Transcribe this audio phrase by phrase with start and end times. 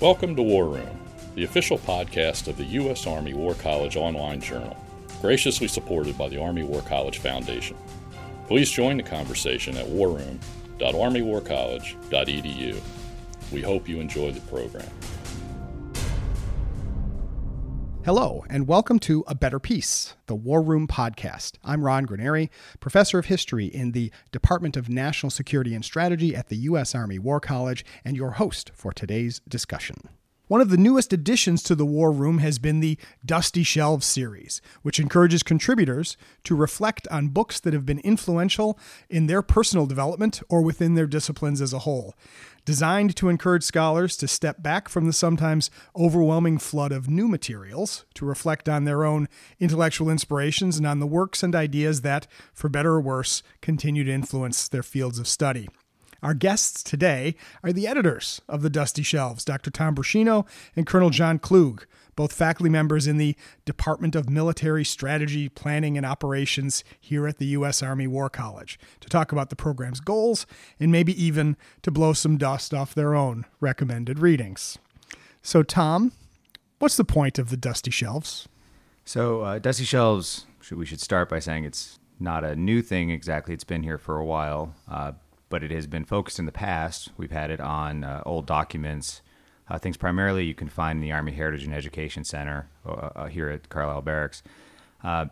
[0.00, 0.98] Welcome to War Room,
[1.34, 3.06] the official podcast of the U.S.
[3.06, 4.74] Army War College online journal,
[5.20, 7.76] graciously supported by the Army War College Foundation.
[8.48, 12.80] Please join the conversation at warroom.armywarcollege.edu.
[13.52, 14.88] We hope you enjoy the program.
[18.02, 21.58] Hello, and welcome to A Better Peace, the War Room podcast.
[21.62, 22.48] I'm Ron Granieri,
[22.80, 26.94] professor of history in the Department of National Security and Strategy at the U.S.
[26.94, 29.96] Army War College, and your host for today's discussion.
[30.50, 34.62] One of the newest additions to the War Room has been the Dusty Shelves series,
[34.80, 38.78] which encourages contributors to reflect on books that have been influential
[39.10, 42.14] in their personal development or within their disciplines as a whole
[42.64, 48.04] designed to encourage scholars to step back from the sometimes overwhelming flood of new materials,
[48.14, 49.28] to reflect on their own
[49.58, 54.12] intellectual inspirations and on the works and ideas that, for better or worse, continue to
[54.12, 55.68] influence their fields of study.
[56.22, 57.34] Our guests today
[57.64, 59.70] are the editors of the Dusty Shelves, Dr.
[59.70, 60.46] Tom Bruscino
[60.76, 61.86] and Colonel Jon Klug,
[62.20, 67.46] both faculty members in the Department of Military Strategy, Planning, and Operations here at the
[67.46, 67.82] U.S.
[67.82, 70.44] Army War College to talk about the program's goals
[70.78, 74.76] and maybe even to blow some dust off their own recommended readings.
[75.40, 76.12] So, Tom,
[76.78, 78.46] what's the point of the Dusty Shelves?
[79.06, 83.54] So, uh, Dusty Shelves, we should start by saying it's not a new thing exactly.
[83.54, 85.12] It's been here for a while, uh,
[85.48, 87.12] but it has been focused in the past.
[87.16, 89.22] We've had it on uh, old documents
[89.70, 93.26] uh, things primarily you can find in the Army Heritage and Education Center uh, uh
[93.26, 94.42] here at Carlisle Barracks.
[95.02, 95.26] Uh,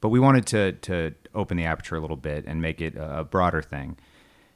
[0.00, 3.24] but we wanted to, to open the aperture a little bit and make it a
[3.24, 3.96] broader thing.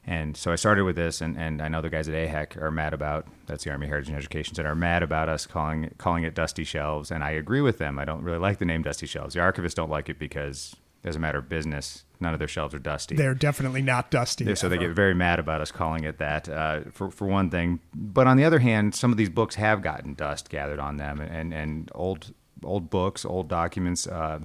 [0.05, 2.71] And so I started with this, and, and I know the guys at AHEC are
[2.71, 6.23] mad about that's the Army Heritage and Education Center are mad about us calling calling
[6.23, 7.99] it Dusty Shelves, and I agree with them.
[7.99, 9.33] I don't really like the name Dusty Shelves.
[9.33, 12.73] The archivists don't like it because as a matter of business, none of their shelves
[12.73, 13.15] are dusty.
[13.15, 14.53] They're definitely not dusty.
[14.55, 17.79] so they get very mad about us calling it that, uh, for for one thing.
[17.93, 21.21] But on the other hand, some of these books have gotten dust gathered on them,
[21.21, 22.33] and and old
[22.63, 24.39] old books, old documents, uh,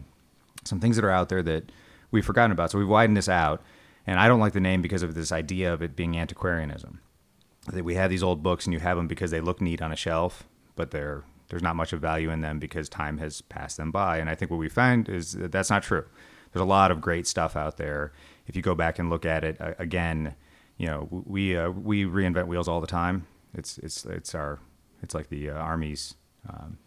[0.64, 1.72] some things that are out there that
[2.10, 2.71] we've forgotten about.
[2.71, 3.62] So we've widened this out,
[4.06, 7.00] and I don't like the name because of this idea of it being antiquarianism.
[7.72, 9.91] That we have these old books, and you have them because they look neat on
[9.91, 10.44] a shelf,
[10.76, 14.19] but they're there's not much of value in them because time has passed them by.
[14.19, 16.04] And I think what we find is that that's not true
[16.54, 18.12] there's a lot of great stuff out there.
[18.47, 20.34] If you go back and look at it uh, again,
[20.78, 23.26] you know we uh, we reinvent wheels all the time.
[23.54, 24.60] It's it's it's our
[25.03, 26.15] it's like the uh, army's
[26.48, 26.78] um,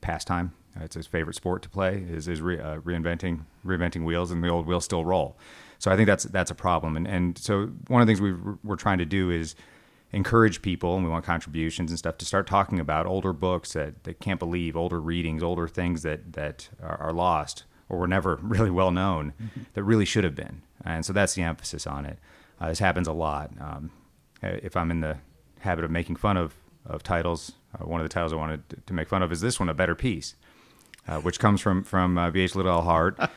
[0.00, 0.52] pastime.
[0.80, 4.48] It's his favorite sport to play is is re, uh, reinventing reinventing wheels, and the
[4.48, 5.36] old wheels still roll.
[5.80, 6.96] So I think that's that's a problem.
[6.96, 9.56] And and so one of the things we we're trying to do is
[10.12, 14.04] encourage people and we want contributions and stuff to start talking about older books that
[14.04, 18.36] they can't believe, older readings, older things that that are, are lost or were never
[18.42, 19.60] really well known mm-hmm.
[19.74, 20.62] that really should have been.
[20.84, 22.18] And so that's the emphasis on it.
[22.60, 23.52] Uh, this happens a lot.
[23.60, 23.92] Um,
[24.42, 25.18] if I'm in the
[25.60, 26.54] habit of making fun of,
[26.84, 29.60] of titles, uh, one of the titles I wanted to make fun of is this
[29.60, 30.34] one, A Better Peace,
[31.06, 32.56] uh, which comes from, from uh, B.H.
[32.56, 33.18] Liddell Hart.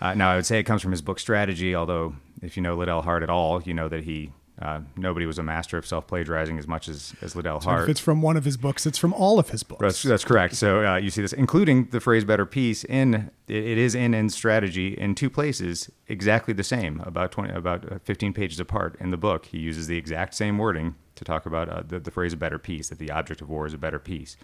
[0.00, 2.74] Uh, now, I would say it comes from his book Strategy, although if you know
[2.74, 4.32] Liddell Hart at all, you know that he
[4.64, 7.82] uh, nobody was a master of self plagiarizing as much as, as Liddell so Hart.
[7.82, 9.82] If it's from one of his books, it's from all of his books.
[9.82, 10.54] That's, that's correct.
[10.54, 14.14] So uh, you see this, including the phrase "better peace" in it, it is in
[14.14, 18.96] in strategy in two places, exactly the same, about twenty, about uh, fifteen pages apart
[19.00, 19.44] in the book.
[19.46, 22.58] He uses the exact same wording to talk about uh, the, the phrase "a better
[22.58, 24.38] peace," that the object of war is a better peace.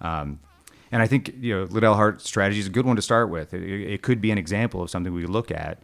[0.00, 0.40] Um,
[0.90, 3.52] and I think you know Liddell Hart's strategy is a good one to start with.
[3.52, 5.82] It, it could be an example of something we look at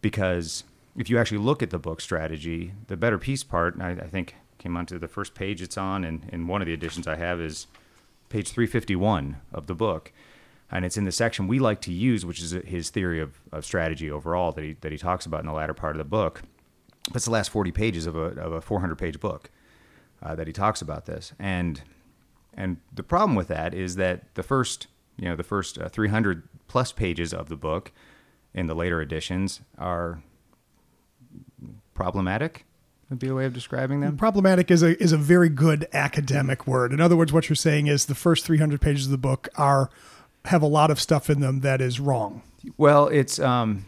[0.00, 0.64] because
[0.96, 4.36] if you actually look at the book strategy, the better peace part, I, I think
[4.58, 7.40] came onto the first page it's on, and, and one of the editions I have
[7.40, 7.66] is
[8.28, 10.12] page 351 of the book.
[10.70, 13.64] And it's in the section we like to use, which is his theory of, of
[13.64, 16.42] strategy overall that he, that he talks about in the latter part of the book.
[17.12, 19.50] That's the last 40 pages of a, of a 400 page book
[20.22, 21.32] uh, that he talks about this.
[21.38, 21.82] And,
[22.54, 24.86] and the problem with that is that the first,
[25.18, 27.92] you know, the first uh, 300 plus pages of the book
[28.54, 30.22] in the later editions are
[31.94, 32.64] problematic
[33.12, 34.16] would be a way of describing them.
[34.16, 36.92] Problematic is a is a very good academic word.
[36.92, 39.90] In other words, what you're saying is the first 300 pages of the book are
[40.46, 42.42] have a lot of stuff in them that is wrong.
[42.76, 43.84] Well, it's um,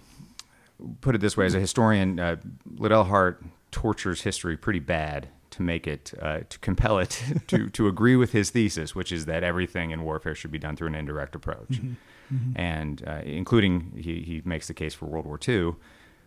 [1.00, 2.36] put it this way: as a historian, uh,
[2.76, 7.88] Liddell Hart tortures history pretty bad to make it uh, to compel it to to
[7.88, 10.94] agree with his thesis, which is that everything in warfare should be done through an
[10.94, 11.94] indirect approach, mm-hmm.
[12.34, 12.60] Mm-hmm.
[12.60, 15.76] and uh, including he he makes the case for World War II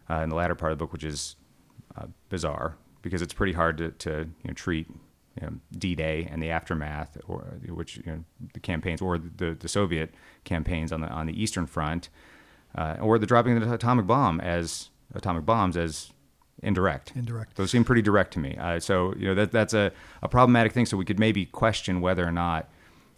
[0.09, 1.35] uh, in the latter part of the book, which is
[1.97, 4.09] uh, bizarre because it's pretty hard to, to
[4.43, 4.87] you know, treat
[5.39, 8.23] you know, D-Day and the aftermath, or which you know,
[8.53, 10.13] the campaigns or the, the Soviet
[10.43, 12.09] campaigns on the on the Eastern Front,
[12.75, 16.11] uh, or the dropping of the atomic bomb as atomic bombs as
[16.63, 17.13] indirect.
[17.15, 17.55] Indirect.
[17.55, 18.57] Those seem pretty direct to me.
[18.57, 19.91] Uh, so you know that that's a,
[20.21, 20.85] a problematic thing.
[20.85, 22.69] So we could maybe question whether or not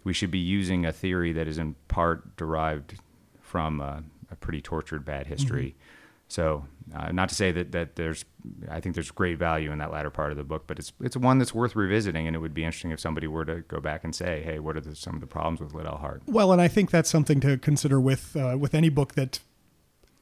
[0.04, 2.94] we should be using a theory that is in part derived
[3.40, 5.74] from a, a pretty tortured bad history.
[5.76, 5.99] Mm-hmm.
[6.30, 8.24] So, uh, not to say that, that there's,
[8.70, 11.16] I think there's great value in that latter part of the book, but it's it's
[11.16, 14.04] one that's worth revisiting, and it would be interesting if somebody were to go back
[14.04, 16.22] and say, hey, what are the, some of the problems with Liddell Hart?
[16.26, 19.40] Well, and I think that's something to consider with uh, with any book that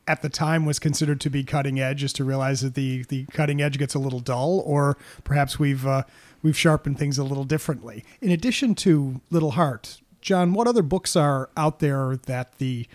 [0.06, 3.26] at the time was considered to be cutting edge, is to realize that the the
[3.26, 6.04] cutting edge gets a little dull, or perhaps we've uh,
[6.42, 8.02] we've sharpened things a little differently.
[8.22, 12.86] In addition to Liddell Hart Jon, what other books are out there that the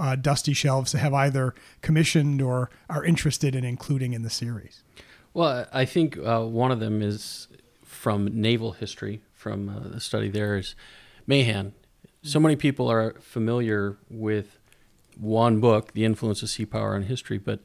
[0.00, 4.82] uh, Dusty Shelves have either commissioned or are interested in including in the series?
[5.34, 7.48] Well, I think uh, one of them is
[7.84, 10.74] from naval history, from uh, the study there is
[11.26, 11.74] Mahan.
[12.22, 14.58] So many people are familiar with
[15.16, 17.60] one book, The Influence of Sea Power on History, but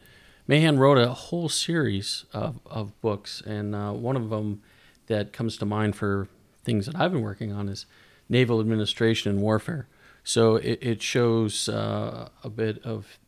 [0.48, 4.62] Mahan wrote a whole series of, of books, and uh, one of them
[5.08, 6.28] that comes to mind for
[6.64, 7.86] things that I've been working on is
[8.30, 9.88] Naval Administration and Warfare.
[10.25, 13.19] So it, it shows uh, a bit of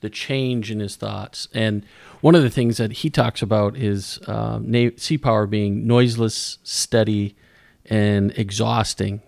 [0.00, 1.48] the change in his thoughts.
[1.54, 1.86] And
[2.20, 6.58] one of the things that he talks about is uh, na- sea power being noiseless,
[6.62, 7.36] steady,
[7.86, 9.22] and exhausting.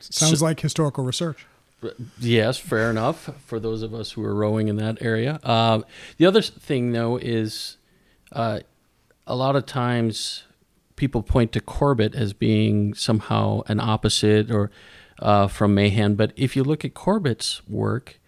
[0.00, 1.46] Sounds so, like historical research.
[2.18, 5.38] Yes, fair enough for those of us who are rowing in that area.
[5.44, 5.82] Uh,
[6.16, 7.76] the other thing, though, is
[8.32, 8.60] uh,
[9.26, 10.44] a lot of times
[10.96, 14.70] people point to Corbett as being somehow an opposite or
[15.18, 16.14] uh, from Mahan.
[16.14, 18.18] But if you look at Corbett's work,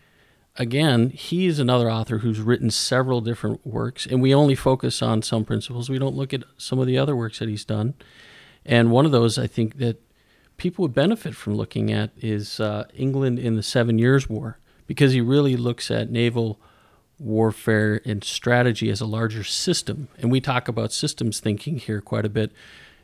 [0.57, 5.23] again, he is another author who's written several different works, and we only focus on
[5.23, 5.89] some principles.
[5.89, 7.95] We don't look at some of the other works that he's done.
[8.65, 10.03] And one of those I think that
[10.57, 15.13] people would benefit from looking at is uh, England in the Seven Years' War, because
[15.13, 16.59] he really looks at naval
[17.21, 20.09] warfare and strategy as a larger system.
[20.19, 22.53] And we talk about systems thinking here quite a bit.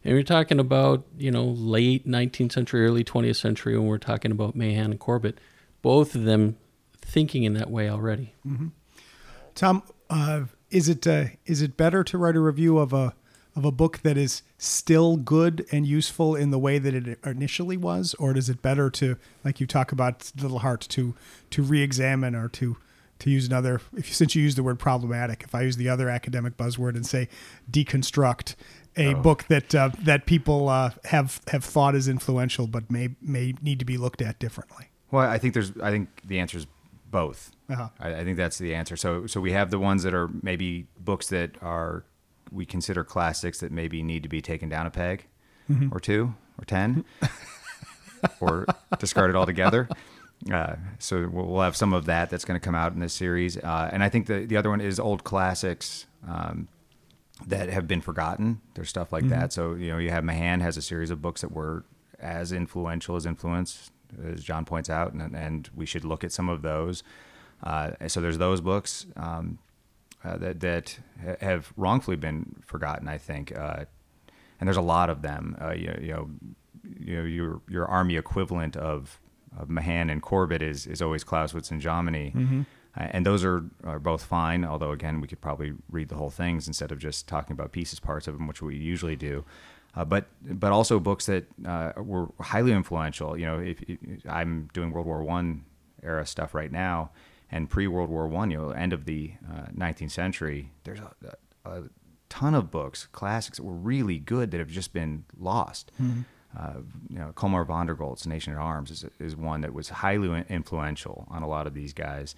[0.04, 4.30] And we're talking about, you know, late 19th century, early 20th century when we're talking
[4.30, 5.38] about Mahan and Corbett,
[5.80, 6.56] both of them
[7.00, 8.34] thinking in that way already.
[8.46, 8.68] Mm-hmm.
[9.54, 13.14] Tom, uh, is it uh, is it better to write a review of a
[13.56, 17.76] of a book that is still good and useful in the way that it initially
[17.76, 21.14] was, or is it better to, like you talk about Liddell Hart, to
[21.50, 22.76] to re-examine or to
[23.24, 23.80] to use another?
[23.96, 27.04] If since you use the word problematic, if I use the other academic buzzword and
[27.06, 27.28] say
[27.70, 28.54] deconstruct,
[28.96, 29.22] a oh.
[29.22, 33.78] book that uh, that people uh, have have thought is influential, but may may need
[33.78, 34.90] to be looked at differently.
[35.10, 35.72] Well, I think there's.
[35.82, 36.66] I think the answer is
[37.10, 37.50] both.
[37.70, 37.88] Uh-huh.
[37.98, 38.94] I, I, think that's the answer.
[38.94, 42.04] So so we have the ones that are maybe books that are
[42.52, 45.26] we consider classics that maybe need to be taken down a peg,
[45.70, 45.88] mm-hmm.
[45.94, 47.06] or two, or ten,
[48.40, 48.66] or
[48.98, 49.88] discarded altogether.
[50.52, 53.56] Uh, so we'll have some of that that's going to come out in this series,
[53.56, 56.06] uh, and I think the the other one is old classics.
[56.26, 56.68] Um,
[57.46, 58.60] that have been forgotten.
[58.74, 59.40] There's stuff like mm-hmm.
[59.40, 59.52] that.
[59.52, 61.84] So you know, you have Mahan has a series of books that were
[62.20, 63.90] as influential as influence,
[64.24, 67.02] as Jon points out, and, and we should look at some of those.
[67.62, 69.58] Uh, so there's those books um,
[70.24, 70.98] uh, that that
[71.40, 73.08] have wrongfully been forgotten.
[73.08, 73.84] I think, uh,
[74.60, 75.56] and there's a lot of them.
[75.60, 76.30] Uh, you, you, know,
[76.98, 79.18] you know, your your army equivalent of,
[79.58, 82.34] of Mahan and Corbett is is always Clausewitz and Jomini.
[82.34, 82.62] Mm-hmm
[82.96, 84.64] uh, and those are, are both fine.
[84.64, 88.00] Although again, we could probably read the whole things instead of just talking about pieces,
[88.00, 89.44] parts of them, which we usually do.
[89.96, 93.38] Uh, but but also books that uh, were highly influential.
[93.38, 95.64] You know, if, if, I'm doing World War One
[96.02, 97.10] era stuff right now,
[97.50, 99.32] and pre World War One, you know, end of the
[99.76, 101.82] 19th uh, century, there's a, a,
[102.28, 105.92] ton of books, classics that were really good that have just been lost.
[106.02, 106.22] Mm-hmm.
[106.58, 109.88] Uh, you know, Colmar von der Goltz, Nation at Arms, is, is one that was
[109.88, 112.34] highly influential on a lot of these guys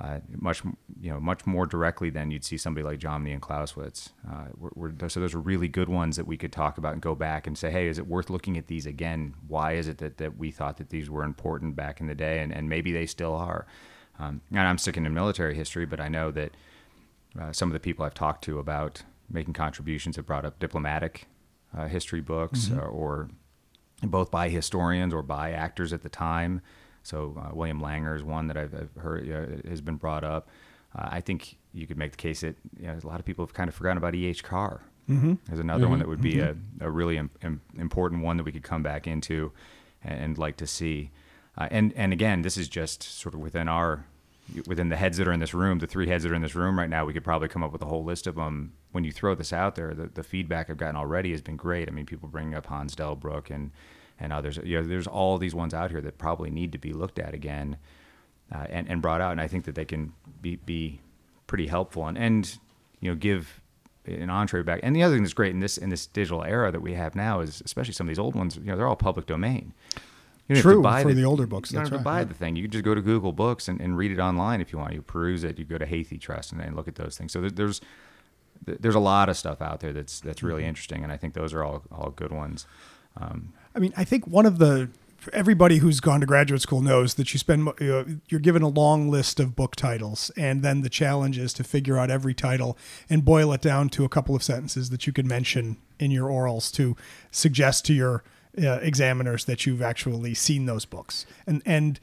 [0.00, 0.62] uh, much
[1.00, 4.10] you know much more directly than you'd see somebody like Jomini and Clausewitz.
[4.28, 7.02] Uh, we're, we're, so those are really good ones that we could talk about and
[7.02, 9.34] go back and say, hey, is it worth looking at these again?
[9.48, 12.40] Why is it that, that we thought that these were important back in the day,
[12.40, 13.66] and, and maybe they still are?
[14.20, 16.52] Um, and I'm sticking to military history, but I know that
[17.40, 21.26] uh, some of the people I've talked to about making contributions have brought up diplomatic
[21.76, 22.78] uh, history books, mm-hmm.
[22.78, 23.30] or
[24.02, 26.60] both by historians or by actors at the time.
[27.02, 30.48] So uh, William Langer is one that I've, I've heard uh, has been brought up.
[30.96, 33.44] Uh, I think you could make the case that you know, a lot of people
[33.44, 34.42] have kind of forgotten about E.H.
[34.42, 34.82] Carr.
[35.08, 35.34] Mm-hmm.
[35.46, 35.90] There's another mm-hmm.
[35.90, 36.82] one that would be mm-hmm.
[36.82, 39.52] a, a, really Im- important one that we could come back into
[40.02, 41.10] and, and like to see.
[41.56, 44.04] Uh, and and again, this is just sort of within our
[44.66, 46.54] within the heads that are in this room, the three heads that are in this
[46.54, 48.72] room right now, we could probably come up with a whole list of them.
[48.92, 51.88] When you throw this out there, the, the feedback I've gotten already has been great.
[51.88, 53.70] I mean, people bringing up Hans Delbrück and
[54.20, 54.58] and others.
[54.64, 57.34] You know, there's all these ones out here that probably need to be looked at
[57.34, 57.76] again
[58.52, 59.32] uh, and, and brought out.
[59.32, 61.00] And I think that they can be, be
[61.46, 62.58] pretty helpful and, and,
[63.00, 63.60] you know, give
[64.06, 64.80] an entree back.
[64.82, 67.14] And the other thing that's great in this in this digital era that we have
[67.14, 69.74] now is, especially some of these old ones, you know, they're all public domain.
[70.48, 71.70] You don't True have to buy for the, the older books.
[71.70, 72.24] You don't have right, to buy yeah.
[72.24, 72.56] the thing.
[72.56, 74.94] You can just go to Google Books and, and read it online if you want.
[74.94, 75.58] You peruse it.
[75.58, 77.32] You go to HathiTrust and, and look at those things.
[77.32, 77.82] So there's
[78.64, 80.70] there's a lot of stuff out there that's that's really mm-hmm.
[80.70, 82.66] interesting, and I think those are all all good ones.
[83.16, 84.90] Um, I mean, I think one of the
[85.32, 88.68] everybody who's gone to graduate school knows that you spend you know, you're given a
[88.68, 92.78] long list of book titles and then the challenge is to figure out every title
[93.10, 96.28] and boil it down to a couple of sentences that you can mention in your
[96.28, 96.96] orals to
[97.30, 98.22] suggest to your
[98.62, 101.98] uh, examiners that you've actually seen those books and and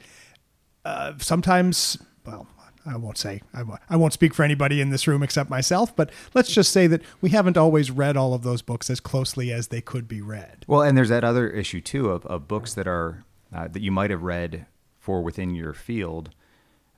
[0.83, 2.47] uh, sometimes well
[2.85, 5.95] I won't say I won't, I won't speak for anybody in this room except myself,
[5.95, 9.51] but let's just say that we haven't always read all of those books as closely
[9.51, 10.65] as they could be read.
[10.67, 13.23] Well, and there's that other issue too of, of books that are
[13.53, 14.65] uh, that you might have read
[14.99, 16.31] for within your field,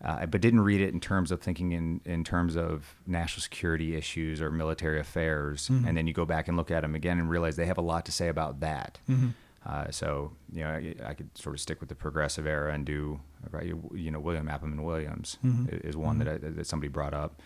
[0.04, 3.96] uh, but didn't read it in terms of thinking in in terms of national security
[3.96, 5.88] issues or military affairs, mm-hmm.
[5.88, 7.82] and then you go back and look at them again and realize they have a
[7.82, 9.00] lot to say about that.
[9.10, 9.30] Mm-hmm.
[9.68, 12.86] Uh, so you know, I, I, could sort of stick with the progressive era and
[12.86, 13.20] do
[13.52, 13.66] right.
[13.94, 15.66] You know, William Appleman Williams mm-hmm.
[15.86, 16.26] is one mm-hmm.
[16.26, 17.42] that I, that somebody brought up,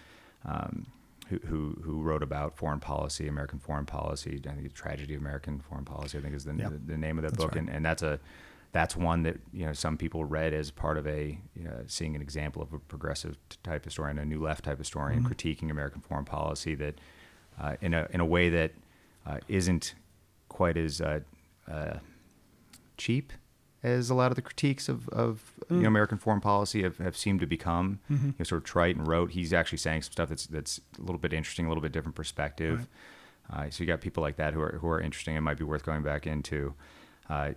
[0.45, 0.85] um,
[1.29, 4.39] who, who, who wrote about foreign policy, American foreign policy.
[4.45, 6.19] I think the tragedy of American foreign policy.
[6.19, 6.71] I think is the, yep.
[6.71, 7.61] the, the, name of that book, right.
[7.61, 8.19] and, and that's a
[8.71, 12.15] that's one that you know some people read as part of a you know, seeing
[12.15, 15.33] an example of a progressive type historian, a new left type historian mm-hmm.
[15.33, 16.99] critiquing American foreign policy that
[17.59, 18.73] uh, in a in a way that
[19.25, 19.95] uh, not
[20.49, 21.19] quite as uh,
[21.67, 21.95] uh
[23.01, 23.33] cheap
[23.83, 25.77] as a lot of the critiques of, of mm.
[25.77, 25.87] you know, mm.
[25.87, 27.99] American foreign policy have, have seemed to become.
[28.11, 28.27] Mm-hmm.
[28.27, 29.31] You know, sort of trite and rote.
[29.31, 32.15] He's actually saying some stuff that's that's a little bit interesting, a little bit different
[32.15, 32.87] perspective.
[33.51, 33.67] Right.
[33.67, 35.63] Uh, so you got people like that who are who are interesting and might be
[35.63, 36.73] worth going back into.
[37.29, 37.51] Uh,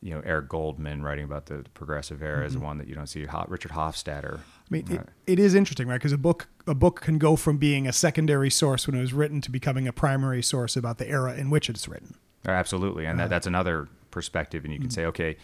[0.00, 2.46] you know, Eric Goldman writing about the progressive era mm-hmm.
[2.46, 3.26] is one that you don't see.
[3.48, 4.38] Richard Hofstadter.
[4.38, 4.40] I
[4.70, 5.96] mean, it, it is interesting, right?
[5.96, 9.12] Because a book a book can go from being a secondary source when it was
[9.12, 12.14] written to becoming a primary source about the era in which it's written.
[12.46, 13.88] Absolutely, and uh, that, that's another
[14.18, 14.94] perspective, and you can mm-hmm.
[14.94, 15.36] say, okay,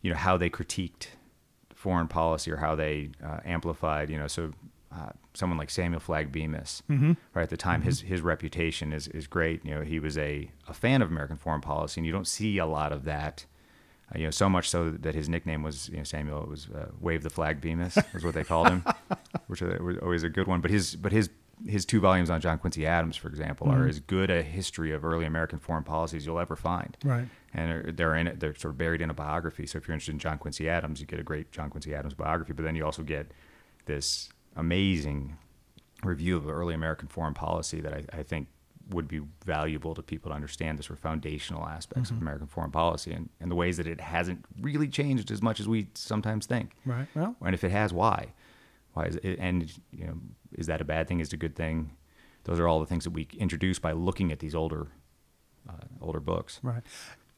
[0.00, 1.08] you know, how they critiqued
[1.74, 4.52] foreign policy or how they uh, amplified, you know, so
[4.94, 7.12] uh, someone like Samuel Flagg Bemis, mm-hmm.
[7.34, 7.88] right at the time, mm-hmm.
[7.88, 9.64] his his reputation is is great.
[9.64, 12.58] You know, he was a, a fan of American foreign policy, and you don't see
[12.58, 13.46] a lot of that.
[14.14, 16.68] Uh, you know, so much so that his nickname was you know, Samuel It was
[16.70, 18.84] uh, Wave the Flag Bemis was what they called him,
[19.48, 20.60] which was always a good one.
[20.60, 21.30] But his but his
[21.66, 23.82] his two volumes on John Quincy Adams, for example, mm-hmm.
[23.82, 26.96] are as good a history of early American foreign policy as you'll ever find.
[27.04, 27.26] Right.
[27.54, 28.40] And they're in it.
[28.40, 29.66] They're sort of buried in a biography.
[29.66, 32.14] So if you're interested in John Quincy Adams, you get a great John Quincy Adams
[32.14, 32.54] biography.
[32.54, 33.32] But then you also get
[33.84, 35.36] this amazing
[36.02, 38.48] review of early American foreign policy that I, I think
[38.90, 42.16] would be valuable to people to understand the sort of foundational aspects mm-hmm.
[42.16, 45.60] of American foreign policy and, and the ways that it hasn't really changed as much
[45.60, 46.72] as we sometimes think.
[46.84, 47.06] Right.
[47.14, 48.32] Well, and if it has, why?
[48.94, 49.38] Why is it?
[49.38, 50.14] And you know,
[50.52, 51.20] is that a bad thing?
[51.20, 51.92] Is it a good thing?
[52.44, 54.88] Those are all the things that we introduce by looking at these older,
[55.68, 56.58] uh, older books.
[56.62, 56.82] Right.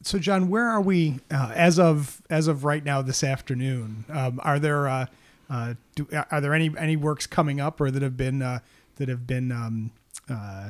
[0.05, 4.05] So, Jon, where are we uh, as of as of right now this afternoon?
[4.07, 5.07] Um, are there uh,
[5.49, 8.59] uh do, are there any any works coming up or that have been uh,
[8.97, 9.89] that have been um,
[10.29, 10.69] uh,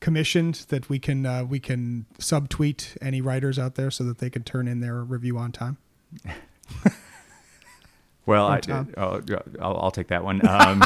[0.00, 4.42] commissioned that we can we can subtweet any writers out there so that they can
[4.42, 5.76] turn in their review on time?
[8.26, 8.60] Well, I,
[8.96, 9.22] will
[9.58, 10.48] I'll take that one.
[10.48, 10.82] Um,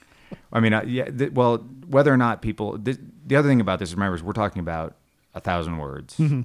[0.52, 1.08] I mean, uh, yeah.
[1.08, 1.56] The, well,
[1.88, 4.94] whether or not people, the, the, other thing about this, remember, is we're talking about
[5.34, 6.42] a thousand words mm-hmm.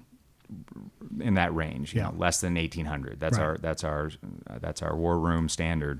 [1.20, 1.94] In that range.
[1.94, 2.10] You yeah.
[2.10, 3.20] know, less than eighteen hundred.
[3.20, 3.46] That's right.
[3.46, 4.12] our that's our
[4.50, 6.00] uh, that's our war room standard.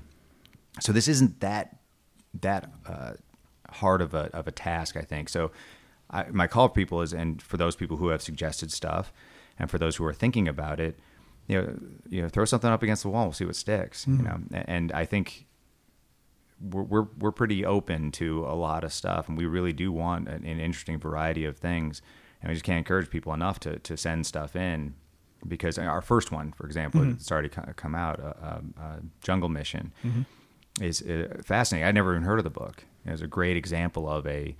[0.80, 1.76] So this isn't that
[2.40, 3.14] that uh,
[3.70, 5.28] hard of a of a task, I think.
[5.28, 5.50] So
[6.10, 9.12] I, my call for people is, and for those people who have suggested stuff,
[9.58, 10.98] and for those who are thinking about it
[11.46, 11.78] you know,
[12.08, 14.04] you know, throw something up against the wall, we'll see what sticks.
[14.04, 14.18] Mm-hmm.
[14.18, 15.46] You know, and I think
[16.60, 20.28] we're, we're we're pretty open to a lot of stuff, and we really do want
[20.28, 22.02] an, an interesting variety of things.
[22.42, 24.94] And we just can't encourage people enough to to send stuff in
[25.46, 27.12] because our first one, for example, mm-hmm.
[27.12, 30.22] it's already come out, uh, uh, uh, Jungle Mission, mm-hmm.
[30.82, 31.86] is uh, fascinating.
[31.86, 32.84] I'd never even heard of the book.
[33.04, 34.54] It was a great example of a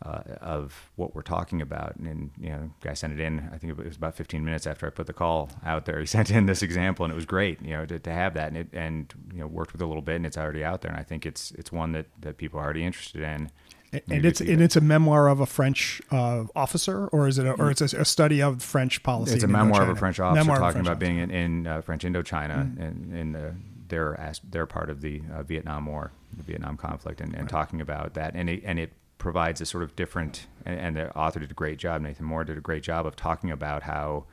[0.00, 1.96] uh, of what we're talking about.
[1.96, 3.50] And, you know, guy sent it in.
[3.52, 5.98] I think it was about 15 minutes after I put the call out there.
[6.00, 7.60] He sent in this example, and it was great.
[7.62, 9.88] You know, to, to have that and it, and you know worked with it a
[9.88, 10.92] little bit, and it's already out there.
[10.92, 13.50] And I think it's it's one that that people are already interested in.
[13.92, 17.52] And it's and it's a memoir of a French uh, officer, or is it, a,
[17.52, 19.34] or it's a, a, study of French policy?
[19.34, 21.80] It's a memoir of a French officer memoir talking about French being in, in uh,
[21.80, 22.82] French Indochina mm-hmm.
[22.82, 23.52] and in uh,
[23.88, 27.50] their their part of the uh, Vietnam War, the Vietnam conflict, and, and right.
[27.50, 28.34] talking about that.
[28.34, 31.54] And it, and it provides a sort of different, and, and, the author did a
[31.54, 32.00] great job.
[32.02, 34.24] Nathan Moore did a great job of talking about how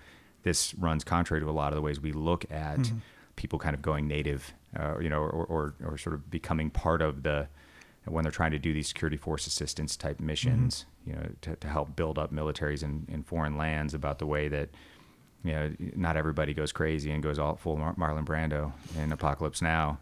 [0.44, 2.98] this runs contrary to a lot of the ways we look at mm-hmm.
[3.36, 7.02] people kind of going native, uh, you know, or, or, or, sort of becoming part
[7.02, 7.48] of the
[8.06, 11.68] when they're trying to do these security force assistance type missions, you know, to, to
[11.68, 14.70] help build up militaries in, in foreign lands about the way that,
[15.44, 19.62] you know, not everybody goes crazy and goes all full Mar- Marlon Brando in Apocalypse
[19.62, 20.00] Now,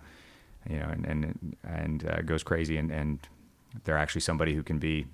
[0.70, 3.20] you know, and and and uh, goes crazy, and and
[3.84, 5.06] they're actually somebody who can be.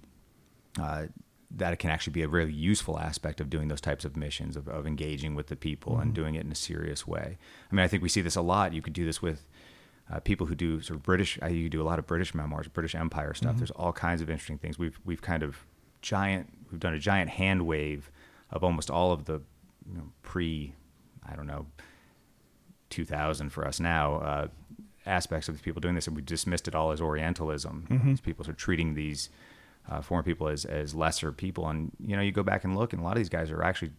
[0.79, 1.07] Uh,
[1.51, 4.67] that can actually be a really useful aspect of doing those types of missions of,
[4.67, 7.39] of engaging with the people and doing it in a serious way.
[7.71, 8.71] I mean, I think we see this a lot.
[8.71, 9.47] You could do this with
[10.11, 11.37] uh, people who do sort of British.
[11.41, 13.57] Uh, you do a lot of British memoirs, British Empire stuff.
[13.57, 14.79] There's all kinds of interesting things.
[14.79, 15.65] We've we've kind of
[16.01, 16.51] giant.
[16.71, 18.11] We've done a giant hand wave
[18.51, 19.41] of almost all of the
[19.89, 20.73] you know, pre,
[21.27, 21.67] I don't know,
[22.89, 24.47] 2000 for us now uh,
[25.05, 27.85] aspects of the people doing this, and we dismissed it all as Orientalism.
[28.07, 29.29] These people are treating these
[29.89, 32.93] uh, foreign people as as lesser people, and you know, you go back and look,
[32.93, 33.91] and a lot of these guys are actually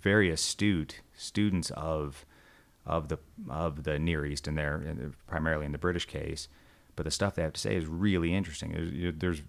[0.00, 2.24] very astute students of
[2.86, 6.48] of the of the Near East, and they're primarily in the British case.
[6.94, 8.72] But the stuff they have to say is really interesting.
[8.72, 9.42] There's there's,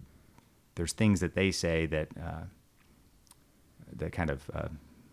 [0.75, 2.43] there's things that they say that uh,
[3.95, 4.67] that kind of uh,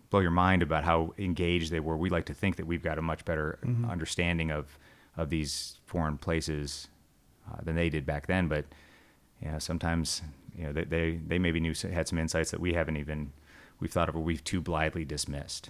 [0.09, 1.97] blow your mind about how engaged they were.
[1.97, 4.77] We like to think that we've got a much better understanding of
[5.17, 6.89] of these foreign places
[7.49, 8.47] uh, than they did back then.
[8.47, 8.65] But
[9.41, 10.21] yeah, sometimes
[10.57, 13.31] you know they they, they maybe knew had some insights that we haven't even
[13.79, 15.69] we've thought of or we've too blithely dismissed.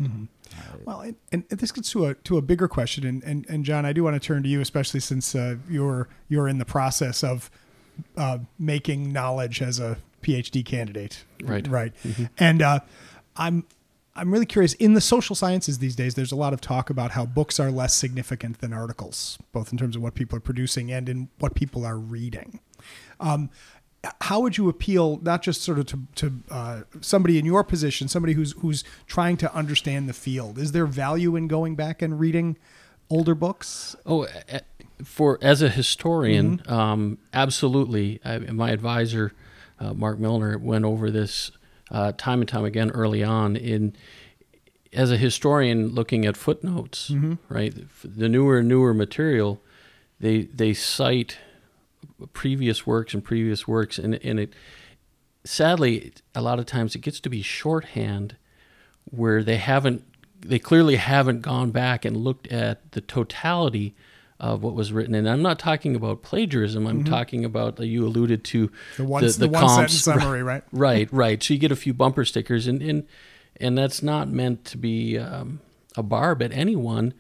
[0.86, 3.86] Well, and, and this gets to a to a bigger question, and, and, and Jon,
[3.86, 7.24] I do want to turn to you, especially since uh, you're you're in the process
[7.24, 7.50] of
[8.18, 11.68] uh, making knowledge as a PhD candidate, Right.
[11.68, 11.94] Right,
[12.38, 12.80] and uh,
[13.36, 13.66] I'm
[14.16, 14.74] I'm really curious.
[14.76, 17.70] In the social sciences these days, there's a lot of talk about how books are
[17.70, 21.54] less significant than articles, both in terms of what people are producing and in what
[21.54, 22.60] people are reading.
[23.20, 23.50] Um,
[24.22, 28.08] how would you appeal not just sort of to, to uh, somebody in your position,
[28.08, 30.58] somebody who's who's trying to understand the field?
[30.58, 32.58] Is there value in going back and reading
[33.10, 33.96] older books?
[34.06, 34.28] Oh,
[35.04, 38.20] for as a historian, um, absolutely.
[38.24, 39.34] I, my advisor,
[39.80, 41.52] uh, Marc Milner, went over this
[41.92, 43.56] uh, time and time again early on.
[43.56, 43.96] In
[44.94, 47.12] as a historian, looking at footnotes,
[47.50, 47.74] right?
[48.04, 49.62] The newer and newer material,
[50.20, 51.38] they they cite
[52.34, 54.54] previous works and previous works, and and it
[55.44, 58.36] sadly a lot of times it gets to be shorthand
[59.06, 60.04] where they haven't
[60.42, 63.96] they clearly haven't gone back and looked at the totality
[64.40, 68.44] of what was written and i'm not talking about plagiarism i'm talking about you alluded
[68.44, 69.04] to Mm-hmm.
[69.04, 70.64] The one the, one sentence summary, right?
[70.72, 73.08] right right so you get a few bumper stickers and and
[73.58, 75.62] and that's not meant to be um,
[75.96, 77.14] a barb at anyone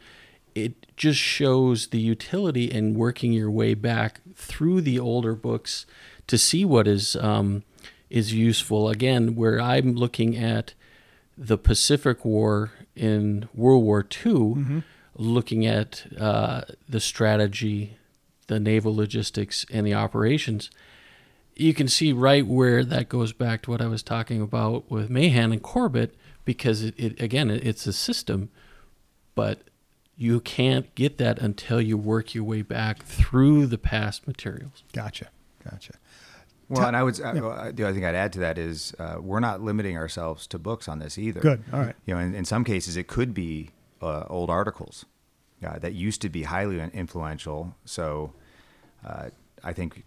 [0.56, 5.86] it just shows the utility in working your way back through the older books
[6.28, 7.63] to see what is um,
[8.10, 8.89] is useful.
[8.89, 10.74] Again where i'm looking at
[11.38, 14.84] the pacific war in world war ii
[15.18, 17.98] looking at uh, the strategy
[18.48, 20.70] the naval logistics and the operations
[21.56, 25.10] you can see right where that goes back to what I was talking about with
[25.10, 28.50] Mahan and Corbett, because it, it again, it, it's a system,
[29.36, 29.62] but
[30.17, 34.84] you can't get that until you work your way back through the past materials.
[34.93, 35.30] Gotcha,
[35.63, 35.93] gotcha.
[36.67, 37.34] Well, and I would, uh,
[37.71, 40.88] the other thing I'd add to that is uh, we're not limiting ourselves to books
[40.88, 41.39] on this either.
[41.39, 41.95] Good, all right.
[42.06, 43.69] You know, in, in some cases, it could be
[44.01, 45.06] uh, old articles
[45.63, 47.75] uh, that used to be highly influential.
[47.86, 48.34] So,
[49.06, 49.30] uh,
[49.63, 50.04] I think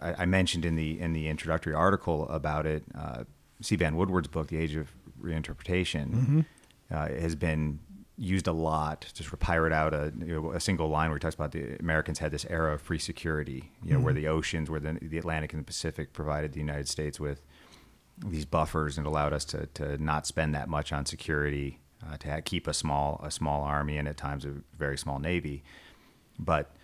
[0.00, 2.84] I, I mentioned in the in the introductory article about it.
[2.94, 3.24] Uh,
[3.62, 3.76] C.
[3.76, 4.88] Vann Woodward's book, The Age of
[5.22, 6.44] Reinterpretation,
[6.90, 7.78] uh, has been
[8.16, 11.16] used a lot to sort of pirate out a, you know, a single line where
[11.16, 14.28] he talks about the Americans had this era of free security, you know, where the
[14.28, 17.42] oceans, where the, the Atlantic and the Pacific provided the United States with
[18.26, 22.30] these buffers and allowed us to, to not spend that much on security, uh, to
[22.30, 25.62] ha- keep a small a small army and at times a very small navy,
[26.38, 26.74] but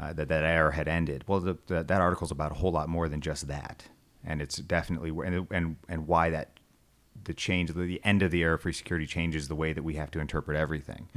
[0.00, 1.24] uh, that that era had ended.
[1.26, 3.84] Well, the, the, that article is about a whole lot more than just that,
[4.24, 6.58] and it's definitely and and and why that
[7.22, 9.94] the change the end of the era of free security changes the way that we
[9.94, 11.08] have to interpret everything.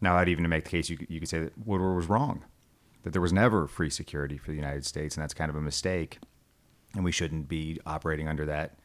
[0.00, 2.06] Now, I'd even to make the case you could, you could say that Woodward was
[2.06, 2.44] wrong,
[3.02, 5.60] that there was never free security for the United States, and that's kind of a
[5.60, 6.18] mistake,
[6.94, 8.78] and we shouldn't be operating under that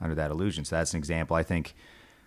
[0.00, 0.64] under that illusion.
[0.64, 1.36] So that's an example.
[1.36, 1.74] I think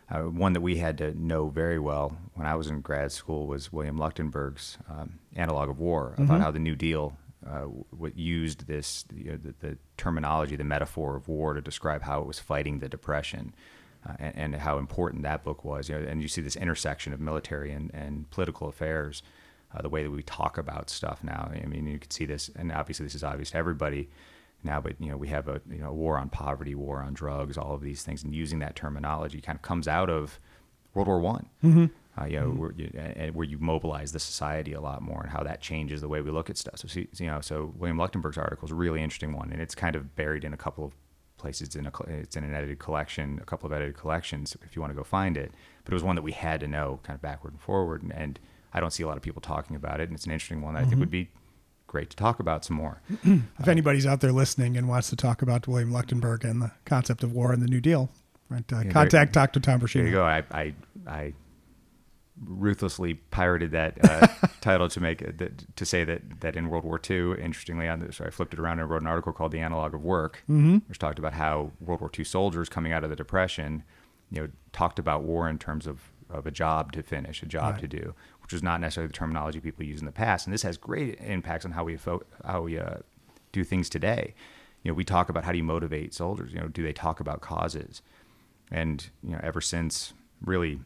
[0.09, 3.45] uh, one that we had to know very well when I was in grad school
[3.45, 8.67] was William Leuchtenburg's um, Analog of War about how the New Deal uh, w- used
[8.67, 12.39] this you know, the, the terminology, the metaphor of war to describe how it was
[12.39, 13.53] fighting the Depression.
[14.07, 17.13] Uh, and, and how important that book was, you know, and you see this intersection
[17.13, 19.21] of military and, and political affairs,
[19.75, 21.51] uh, the way that we talk about stuff now.
[21.53, 24.09] I mean, you can see this, and obviously this is obvious to everybody
[24.63, 27.57] now, but you know, we have a you know war on poverty, war on drugs,
[27.57, 30.39] all of these things, and using that terminology kind of comes out of
[30.93, 31.49] World War One.
[32.19, 35.29] Uh, you know, where, you, and where you mobilize the society a lot more, and
[35.29, 36.79] how that changes the way we look at stuff.
[36.79, 39.95] So, you know, so William Leuchtenburg's article is a really interesting one, and it's kind
[39.95, 40.93] of buried in a couple of
[41.37, 41.67] places.
[41.67, 44.81] It's in a, it's in an edited collection, a couple of edited collections, if you
[44.81, 45.51] want to go find it.
[45.83, 48.13] But it was one that we had to know, kind of backward and forward, and,
[48.13, 48.39] and
[48.73, 50.73] I don't see a lot of people talking about it, and it's an interesting one
[50.73, 51.29] that I think would be
[51.87, 53.01] great to talk about some more.
[53.59, 57.23] If anybody's out there listening and wants to talk about William Leuchtenburg and the concept
[57.23, 58.09] of war and the New Deal,
[58.49, 59.59] right, uh, Yeah, contact Dr.
[59.59, 60.23] Tom There you go.
[60.23, 60.73] I, I,
[61.07, 61.33] I
[62.45, 64.27] ruthlessly pirated that uh,
[64.61, 67.99] title to make it, that, to say that that in World War II, interestingly, on
[67.99, 70.99] this, I flipped it around and wrote an article called "The Analog of Work," which
[70.99, 73.83] talked about how World War II soldiers coming out of the Depression,
[74.31, 77.73] you know, talked about war in terms of of a job to finish, a job
[77.73, 77.81] Right.
[77.81, 80.45] to do, which was not necessarily the terminology people use in the past.
[80.45, 82.97] And this has great impacts on how we fo- how we uh,
[83.53, 84.33] do things today.
[84.83, 86.51] You know, we talk about how do you motivate soldiers.
[86.53, 88.01] You know, do they talk about causes?
[88.69, 90.81] And you know, ever since really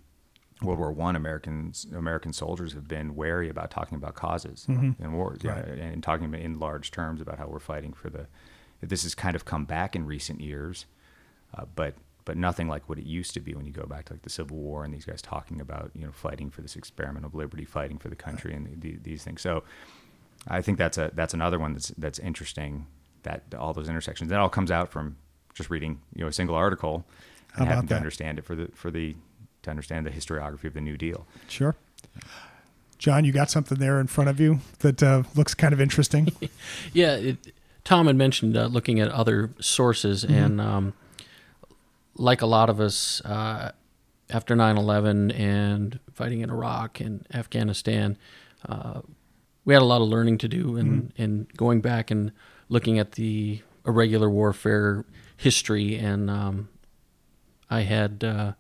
[0.62, 5.40] World War One, Americans American soldiers have been wary about talking about causes in wars,
[5.44, 5.68] yeah, Right.
[5.80, 8.28] and talking in large terms about how we're fighting for the.
[8.82, 10.86] This has kind of come back in recent years,
[11.56, 11.96] uh, but
[12.26, 14.30] but nothing like what it used to be when you go back to like the
[14.30, 17.66] Civil War and these guys talking about you know fighting for this experiment of liberty,
[17.66, 19.42] fighting for the country, and the, these things.
[19.42, 19.64] So
[20.48, 22.86] I think that's a that's another one that's that's interesting.
[23.24, 25.18] That all those intersections that all comes out from
[25.54, 27.06] just reading you know a single article
[27.56, 29.16] and having to understand it for the for the
[29.64, 31.26] to understand the historiography of the New Deal.
[31.48, 31.76] Sure.
[32.98, 36.30] Jon, you got something there in front of you that uh, looks kind of interesting.
[36.94, 37.38] Yeah, it,
[37.84, 40.94] Tom had mentioned uh, looking at other sources, and um,
[42.16, 43.72] like a lot of us, uh,
[44.30, 48.18] after 9 11 and fighting in Iraq and Afghanistan,
[48.68, 49.02] uh,
[49.66, 52.32] we had a lot of learning to do and, and going back and
[52.70, 55.06] looking at the irregular warfare
[55.38, 55.98] history.
[55.98, 56.70] And um,
[57.70, 58.54] I had uh,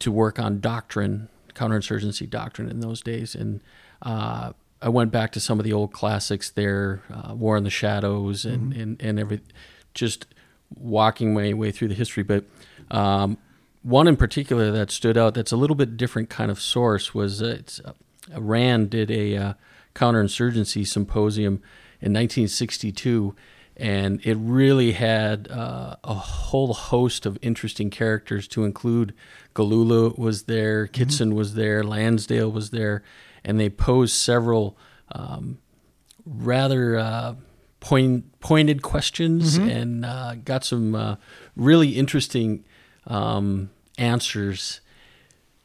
[0.00, 3.34] to work on doctrine, counterinsurgency doctrine in those days.
[3.34, 3.60] And
[4.02, 7.70] uh, I went back to some of the old classics there, uh, War in the
[7.70, 9.40] Shadows, and, and, and every,
[9.94, 10.26] just
[10.74, 12.22] walking my way through the history.
[12.22, 12.44] But
[12.90, 13.38] um,
[13.82, 17.42] one in particular that stood out that's a little bit different kind of source was
[17.42, 17.92] uh, it's, uh,
[18.36, 19.52] Rand did a uh,
[19.94, 21.54] counterinsurgency symposium
[22.00, 23.34] in 1962
[23.78, 29.14] and it really had uh, a whole host of interesting characters to include.
[29.54, 33.02] Galula was there, Kitson was there, Lansdale was there,
[33.44, 34.76] and they posed several
[35.12, 35.58] um,
[36.24, 37.34] rather uh,
[37.80, 41.16] point, pointed questions and uh, got some uh,
[41.56, 42.64] really interesting
[43.06, 44.80] um, answers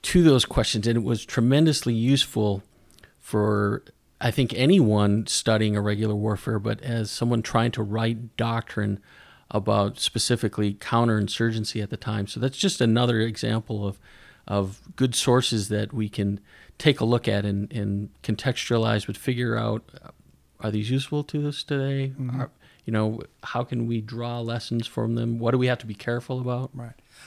[0.04, 2.62] to those questions, and it was tremendously useful
[3.20, 3.84] for
[4.24, 9.00] I think anyone studying irregular warfare, but as someone trying to write doctrine
[9.52, 12.28] about specifically counterinsurgency at the time.
[12.28, 14.00] So that's just another example of
[14.46, 16.40] of good sources that we can
[16.78, 20.10] take a look at and, and contextualize, but figure out uh,
[20.60, 22.14] are these useful to us today?
[22.40, 22.52] Are,
[22.84, 25.40] you know, how can we draw lessons from them?
[25.40, 26.72] What do we have to be careful about?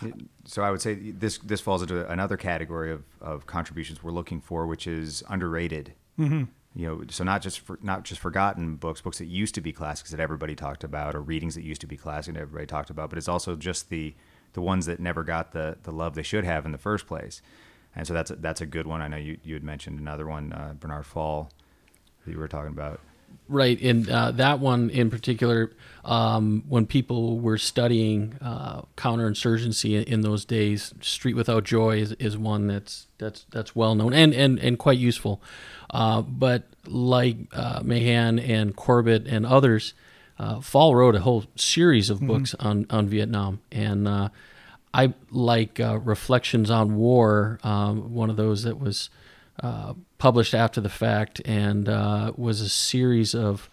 [0.02, 0.14] right.
[0.44, 4.40] So I would say this this falls into another category of, of contributions we're looking
[4.40, 5.94] for, which is underrated.
[6.18, 6.44] Mm-hmm.
[6.76, 9.72] You know, so not just for, not just forgotten books, books that used to be
[9.72, 12.90] classics that everybody talked about, or readings that used to be classic that everybody talked
[12.90, 14.14] about, but it's also just the
[14.52, 17.40] the ones that never got the the love they should have in the first place.
[17.94, 19.00] And so that's a, that's a good one.
[19.00, 21.48] I know you you had mentioned another one, uh, Bernard Fall,
[22.24, 23.00] that you were talking about.
[23.48, 25.70] Right, and uh, that one in particular,
[26.04, 32.12] um, when people were studying uh, counterinsurgency in, in those days, "Street Without Joy" is,
[32.14, 35.40] is one that's that's that's well known and and, and quite useful.
[35.90, 39.94] Uh, but like uh, Mahan and Corbett and others,
[40.40, 44.30] uh, Fall wrote a whole series of books on on Vietnam, and uh,
[44.92, 49.08] I like uh, Reflections on War, um, one of those that was
[49.62, 53.70] uh, published after the fact and uh, was a series of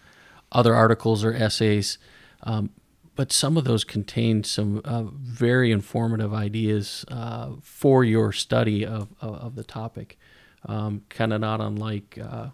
[0.52, 1.98] other articles or essays.
[2.42, 2.70] Um,
[3.16, 9.08] but some of those contained some uh, very informative ideas uh, for your study of,
[9.20, 10.18] of, of the topic.
[10.66, 12.48] Um, kind of not unlike uh,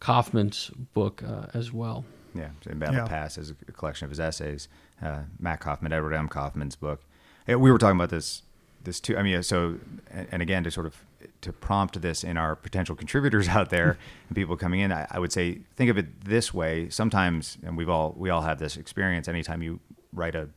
[0.00, 2.04] Coffman's book uh, as well.
[2.34, 3.06] Yeah, in Battle Yeah.
[3.06, 4.68] Pass is a collection of his essays.
[5.00, 6.28] Uh, Mac Coffman, Edward M.
[6.28, 7.02] Coffman's book.
[7.46, 8.42] We were talking about this,
[8.82, 9.16] this too.
[9.16, 9.76] I mean, so
[10.10, 10.96] and, and again to sort of
[11.42, 15.18] to prompt this in our potential contributors out there and people coming in, I, I
[15.18, 16.88] would say think of it this way.
[16.88, 19.28] Sometimes, and we've all we all have this experience.
[19.28, 19.80] Anytime you
[20.12, 20.48] write a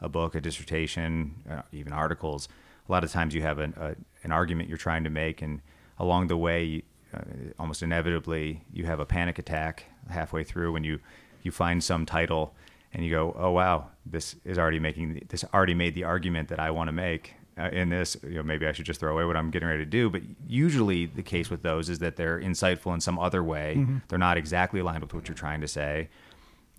[0.00, 2.48] a book, a dissertation, uh, even articles,
[2.88, 5.60] a lot of times you have an a, an argument you're trying to make, and
[5.98, 6.82] along the way,
[7.14, 7.20] uh,
[7.58, 10.98] almost inevitably, you have a panic attack halfway through when you
[11.42, 12.54] you find some title
[12.94, 16.60] and you go, oh wow, this is already making this already made the argument that
[16.60, 18.16] I want to make, uh, in this.
[18.22, 20.10] You know, maybe I should just throw away what I'm getting ready to do.
[20.10, 23.76] But usually, the case with those is that they're insightful in some other way.
[23.78, 23.98] Mm-hmm.
[24.08, 26.08] They're not exactly aligned with what you're trying to say,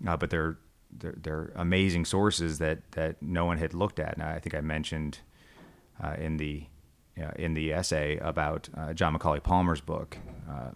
[0.06, 0.58] uh, but they're,
[0.90, 4.14] they're they're amazing sources that that no one had looked at.
[4.14, 5.18] And I think I mentioned
[6.02, 6.66] uh, in the
[7.20, 10.18] uh, in the essay about uh, John McAuley Palmer's book.
[10.48, 10.70] Uh,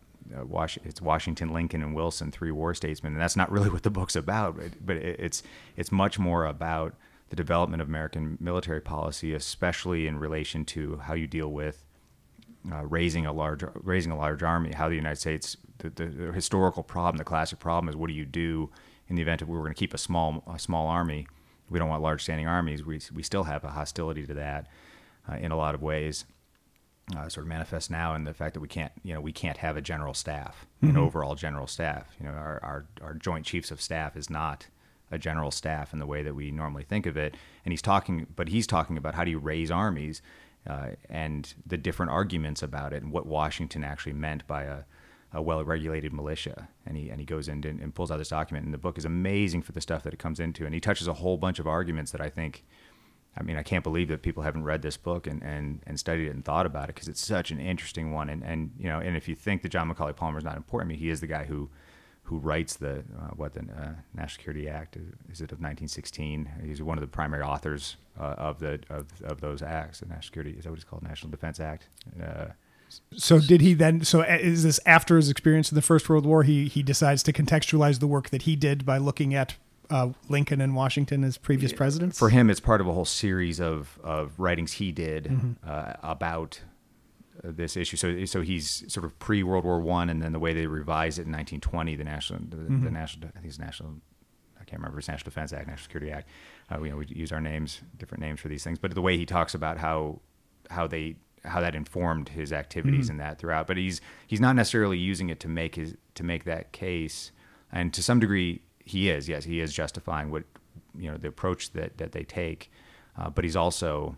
[0.84, 4.16] it's Washington, Lincoln, and Wilson, three war statesmen, and that's not really what the book's
[4.16, 4.56] about.
[4.56, 5.42] But, but it's
[5.76, 6.94] it's much more about
[7.30, 11.84] the development of American military policy, especially in relation to how you deal with
[12.72, 14.72] uh, raising a large raising a large army.
[14.72, 18.14] How the United States, the, the, the, historical problem, the classic problem is what do
[18.14, 18.70] you do
[19.08, 21.26] in the event of we were going to keep a small a small army?
[21.70, 22.84] We don't want large standing armies.
[22.84, 24.66] We we still have a hostility to that
[25.30, 26.24] uh, in a lot of ways.
[27.16, 29.56] Uh, sort of manifests now in the fact that we can't, you know, we can't
[29.56, 30.94] have a general staff, mm-hmm.
[30.94, 32.14] an overall general staff.
[32.20, 34.66] You know, our, our, our joint chiefs of staff is not
[35.10, 37.36] a general staff in the way that we normally think of it.
[37.64, 40.22] And he's talking, but he's talking about how do you raise armies
[40.66, 44.78] uh, and the different arguments about it and what Washington actually meant by a,
[45.32, 46.68] a well-regulated militia.
[46.86, 48.64] And he and he goes in and, pulls out this document.
[48.64, 50.64] And the book is amazing for the stuff that it comes into.
[50.64, 52.64] And he touches a whole bunch of arguments that I think.
[53.36, 56.26] I mean, I can't believe that people haven't read this book and, and, and studied
[56.26, 58.28] it and thought about it because it's such an interesting one.
[58.28, 60.88] And, and you know, and if you think that John McAuley Palmer is not important,
[60.88, 61.70] I mean, he is the guy who
[62.28, 64.96] who writes the uh, what the uh, National Security Act
[65.30, 66.50] is it of 1916?
[66.62, 70.00] He's one of the primary authors uh, of the of, of those acts.
[70.00, 71.02] The National Security is that what it's called?
[71.02, 71.88] National Defense Act.
[72.22, 72.48] Uh,
[73.16, 74.04] so did he then?
[74.04, 76.42] So uh, is this after his experience in the First World War?
[76.42, 79.56] He he decides to contextualize the work that he did by looking at
[79.88, 82.18] uh, Lincoln and Washington as previous presidents.
[82.18, 85.52] For him, it's part of a whole series of of writings he did mm-hmm.
[85.66, 86.60] uh, about
[87.42, 87.96] this issue.
[87.96, 91.18] So so he's sort of pre World War One, and then the way they revised
[91.18, 92.84] it in 1920, the national the, mm-hmm.
[92.84, 93.96] the national I think it's national
[94.60, 96.28] I can't remember it's National Defense Act, National Security Act.
[96.70, 99.16] Uh, you know, we use our names, different names for these things, but the way
[99.16, 100.20] he talks about how
[100.70, 103.12] how they how that informed his activities mm-hmm.
[103.12, 103.66] and that throughout.
[103.66, 107.32] But he's he's not necessarily using it to make his to make that case,
[107.72, 109.28] and to some degree he is.
[109.28, 110.44] Yes, he is justifying what
[110.96, 112.70] you know the approach that that they take,
[113.16, 114.16] uh, but he's also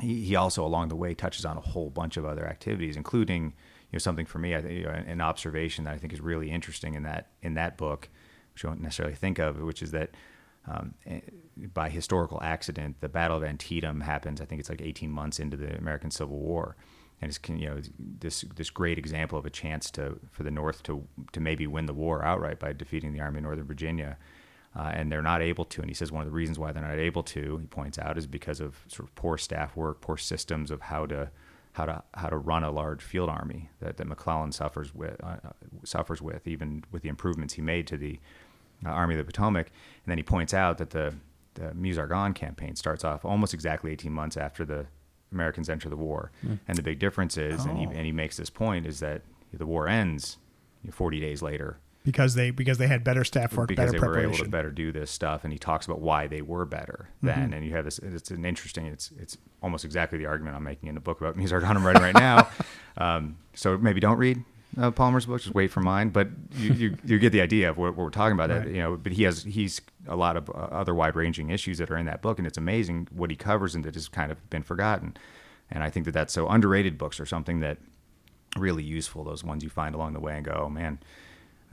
[0.00, 3.44] he, he also along the way touches on a whole bunch of other activities, including
[3.44, 6.50] you know something for me, I you know, an observation that I think is really
[6.50, 8.08] interesting in that in that book,
[8.52, 10.10] which you don't necessarily think of, which is that
[10.66, 11.20] um, eh,
[11.72, 14.40] by historical accident, the Battle of Antietam happens.
[14.40, 16.76] I think it's like 18 months into the American Civil War,
[17.20, 20.82] and it's you know this this great example of a chance to for the North
[20.84, 24.18] to to maybe win the war outright by defeating the Army of Northern Virginia
[24.76, 25.80] uh, and they're not able to.
[25.80, 28.16] And he says one of the reasons why they're not able to, he points out,
[28.16, 31.30] is because of sort of poor staff work, poor systems of how to
[31.72, 35.36] how to how to run a large field army that, that McClellan suffers with uh,
[35.84, 38.18] suffers with, even with the improvements he made to the
[38.84, 39.66] uh, Army of the Potomac.
[39.66, 41.14] And then he points out that the
[41.54, 44.86] the Meuse-Argonne campaign starts off almost exactly 18 months after the
[45.32, 46.30] Americans enter the war.
[46.46, 46.60] Mm.
[46.68, 47.70] And the big difference is, oh.
[47.70, 47.90] and, he, oh.
[47.90, 50.38] and he makes this point, is that the war ends
[50.90, 54.20] 40 days later because they because they had better staff work, because better they were
[54.20, 55.44] able to better do this stuff.
[55.44, 57.38] And he talks about why they were better then.
[57.38, 57.52] Mm-hmm.
[57.52, 57.98] And you have this.
[57.98, 58.86] It's an interesting.
[58.86, 62.02] It's it's almost exactly the argument I'm making in the book about Meuse-Argonne I'm writing
[62.02, 62.48] right now.
[62.96, 64.42] um, so maybe don't read
[64.80, 65.42] uh, Palmer's book.
[65.42, 66.08] Just wait for mine.
[66.08, 68.48] But you, you, you get the idea of what, what we're talking about.
[68.50, 68.64] Right.
[68.64, 68.96] That you know.
[68.96, 72.06] But he has he's a lot of uh, other wide ranging issues that are in
[72.06, 75.16] that book, and it's amazing what he covers and that has kind of been forgotten.
[75.70, 77.76] And I think that that's so underrated books are something that
[78.56, 79.22] really useful.
[79.22, 80.98] Those ones you find along the way and go, oh man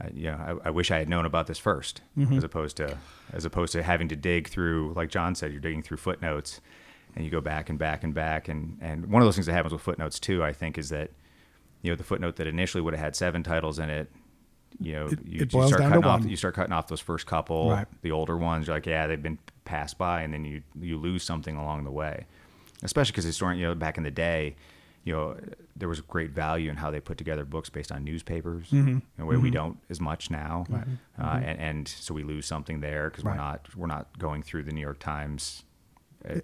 [0.00, 2.36] I, you know, I, I, wish I had known about this 1st mm-hmm.
[2.36, 2.96] as opposed to
[3.32, 6.60] as opposed to having to dig through, like Jon said, you're digging through footnotes,
[7.16, 9.52] and you go back and back and back, and and one of those things that
[9.52, 11.10] happens with footnotes too, I think, is that
[11.82, 14.10] you know the footnote that initially would have had seven titles in it,
[14.80, 17.26] you know, it, you, it you start cutting off you start cutting off those first
[17.26, 17.86] couple, right.
[18.02, 18.66] the older ones.
[18.66, 21.90] You're like, yeah, they've been passed by, and then you you lose something along the
[21.90, 22.26] way,
[22.82, 24.54] especially because historian, you know, back in the day
[25.08, 25.36] you know,
[25.74, 28.88] there was great value in how they put together books based on newspapers, mm-hmm.
[28.88, 29.42] in a way mm-hmm.
[29.42, 30.84] we don't as much now, right.
[31.18, 31.44] uh, mm-hmm.
[31.44, 33.32] and, and, so we lose something there because right.
[33.32, 35.64] we're not we're not going through the New York Times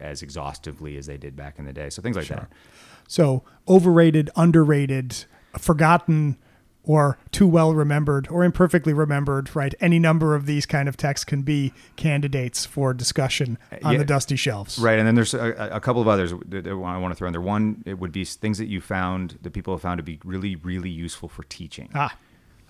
[0.01, 1.91] as exhaustively as they did back in the day.
[1.91, 2.37] So things like sure.
[2.37, 2.53] that.
[3.07, 5.27] So overrated, underrated,
[5.59, 6.39] forgotten
[6.85, 9.75] or too well remembered or imperfectly remembered, right?
[9.81, 14.05] Any number of these kind of texts can be candidates for discussion on yeah, the
[14.05, 14.79] dusty shelves.
[14.79, 14.99] Right.
[14.99, 17.41] And then there's a, a couple of others that I want to throw in there.
[17.41, 20.57] One, it would be things that you found that people have found to be really,
[20.57, 21.91] really useful for teaching.
[21.95, 22.17] Ah.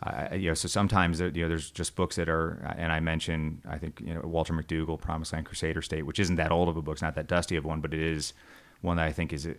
[0.02, 3.62] Uh, you know, so sometimes you know there's just books that are, and I mentioned
[3.66, 6.76] I think you know Walter McDougall, Promised Land Crusader State, which isn't that old of
[6.76, 8.34] a book, it's not that dusty of one, but it is
[8.82, 9.52] one that I think is uh,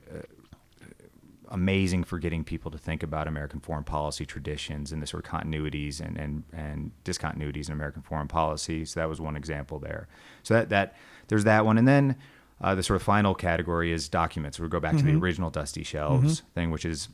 [1.62, 5.32] amazing for getting people to think about American foreign policy traditions and the sort of
[5.32, 8.86] continuities and, and, and discontinuities in American foreign policy.
[8.86, 10.08] So that was one example there.
[10.44, 10.88] So that, that
[11.28, 11.78] there's that one.
[11.82, 12.16] And then
[12.62, 14.60] Uh, the sort of final category is documents.
[14.60, 17.10] We go back to the original Dusty Shelves thing, which is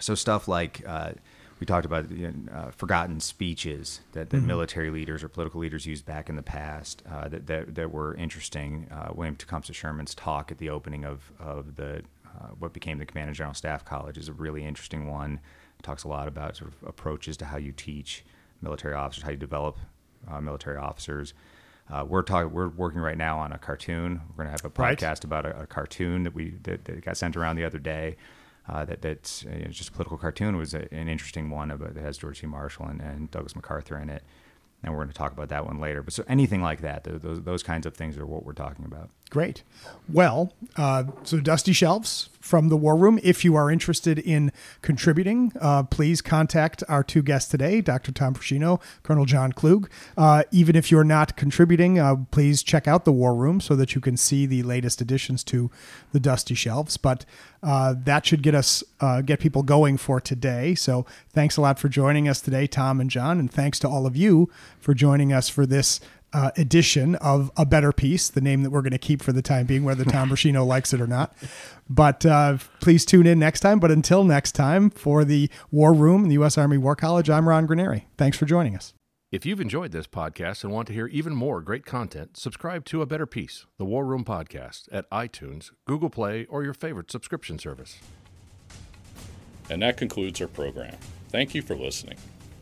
[0.00, 1.12] so stuff like uh,
[1.60, 5.86] we talked about you know, uh, forgotten speeches that, that military leaders or political leaders
[5.86, 8.88] used back in the past uh, that, that that were interesting.
[8.90, 12.02] Uh, William Tecumseh Sherman's talk at the opening of of the
[12.40, 15.40] uh, what became the Command and General Staff College is a really interesting one.
[15.78, 18.24] It talks a lot about sort of approaches to how you teach
[18.62, 19.78] military officers, how you develop
[20.30, 21.34] uh, military officers.
[21.90, 22.52] Uh, we're talking.
[22.52, 24.20] We're working right now on a cartoon.
[24.36, 24.98] We're going to have a Right.
[24.98, 28.16] podcast about a, a cartoon that we that, that got sent around the other day.
[28.68, 30.54] Uh, that that's uh, it's just a political cartoon.
[30.54, 32.46] It was a, an interesting one about that has George C.
[32.46, 34.22] Marshall and, and Douglas MacArthur in it,
[34.82, 36.02] and we're going to talk about that one later.
[36.02, 38.84] But so anything like that, th- those those kinds of things are what we're talking
[38.84, 39.08] about.
[39.28, 39.62] Great.
[40.08, 43.20] Well, uh, so Dusty Shelves from the War Room.
[43.22, 48.10] If you are interested in contributing, uh, please contact our two guests today, Dr.
[48.10, 49.90] Tom Bruscino, Colonel Jon Klug.
[50.16, 53.94] Uh, even if you're not contributing, uh, please check out the War Room so that
[53.94, 55.70] you can see the latest additions to
[56.12, 56.96] the Dusty Shelves.
[56.96, 57.26] But
[57.62, 60.74] uh, that should get us uh, get people going for today.
[60.74, 64.06] So thanks a lot for joining us today, Tom and Jon, and thanks to all
[64.06, 64.48] of you
[64.80, 66.00] for joining us for this
[66.32, 69.42] uh, edition of A Better Peace, the name that we're going to keep for the
[69.42, 71.34] time being, whether Tom Bruscino likes it or not.
[71.88, 73.78] But uh, please tune in next time.
[73.78, 76.58] But until next time, for the War Room and the U.S.
[76.58, 78.04] Army War College, I'm Ron Granieri.
[78.16, 78.94] Thanks for joining us.
[79.30, 83.02] If you've enjoyed this podcast and want to hear even more great content, subscribe to
[83.02, 87.58] A Better Peace, the War Room Podcast, at iTunes, Google Play, or your favorite subscription
[87.58, 87.98] service.
[89.68, 90.96] And that concludes our program.
[91.28, 92.16] Thank you for listening.